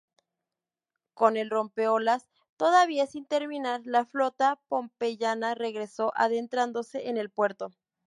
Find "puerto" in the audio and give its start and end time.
7.29-7.71